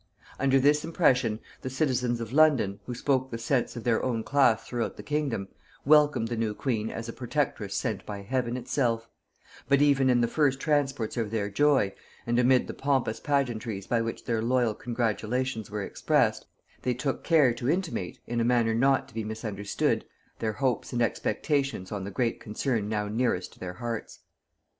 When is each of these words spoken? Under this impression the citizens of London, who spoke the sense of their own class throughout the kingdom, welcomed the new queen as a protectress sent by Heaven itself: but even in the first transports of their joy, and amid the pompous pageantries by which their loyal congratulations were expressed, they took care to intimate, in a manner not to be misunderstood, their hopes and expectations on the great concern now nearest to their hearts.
Under 0.39 0.59
this 0.59 0.83
impression 0.83 1.39
the 1.61 1.69
citizens 1.69 2.19
of 2.19 2.33
London, 2.33 2.79
who 2.87 2.95
spoke 2.95 3.29
the 3.29 3.37
sense 3.37 3.75
of 3.75 3.83
their 3.83 4.01
own 4.01 4.23
class 4.23 4.65
throughout 4.65 4.97
the 4.97 5.03
kingdom, 5.03 5.47
welcomed 5.85 6.27
the 6.27 6.35
new 6.35 6.55
queen 6.55 6.89
as 6.89 7.07
a 7.07 7.13
protectress 7.13 7.75
sent 7.75 8.03
by 8.03 8.23
Heaven 8.23 8.57
itself: 8.57 9.07
but 9.69 9.79
even 9.79 10.09
in 10.09 10.19
the 10.19 10.27
first 10.27 10.59
transports 10.59 11.17
of 11.17 11.29
their 11.29 11.51
joy, 11.51 11.93
and 12.25 12.39
amid 12.39 12.65
the 12.65 12.73
pompous 12.73 13.19
pageantries 13.19 13.85
by 13.85 14.01
which 14.01 14.25
their 14.25 14.41
loyal 14.41 14.73
congratulations 14.73 15.69
were 15.69 15.83
expressed, 15.83 16.47
they 16.81 16.95
took 16.95 17.23
care 17.23 17.53
to 17.53 17.69
intimate, 17.69 18.17
in 18.25 18.41
a 18.41 18.43
manner 18.43 18.73
not 18.73 19.07
to 19.09 19.13
be 19.13 19.23
misunderstood, 19.23 20.03
their 20.39 20.53
hopes 20.53 20.91
and 20.93 21.03
expectations 21.03 21.91
on 21.91 22.05
the 22.05 22.09
great 22.09 22.39
concern 22.39 22.89
now 22.89 23.07
nearest 23.07 23.53
to 23.53 23.59
their 23.59 23.73
hearts. 23.73 24.21